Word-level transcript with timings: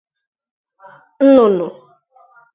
nnụnụ 1.25 1.67